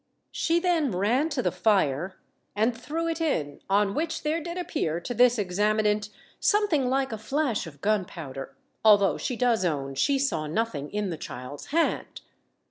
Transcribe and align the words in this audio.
She 0.31 0.59
then 0.59 0.89
ran 0.93 1.29
to 1.29 1.43
the 1.43 1.51
fire, 1.51 2.15
and 2.55 2.75
threw 2.75 3.07
it 3.07 3.21
in, 3.21 3.59
on 3.69 3.93
which 3.93 4.23
there 4.23 4.41
did 4.41 4.57
appear 4.57 4.99
to 4.99 5.13
this 5.13 5.37
examinant 5.37 6.09
something 6.39 6.89
like 6.89 7.11
a 7.11 7.19
flash 7.19 7.67
of 7.67 7.81
gunpowder, 7.81 8.55
although 8.83 9.19
she 9.19 9.35
does 9.35 9.63
own 9.63 9.93
she 9.93 10.17
saw 10.17 10.47
nothing 10.47 10.89
in 10.91 11.11
the 11.11 11.17
child's 11.17 11.67
hand. 11.67 12.21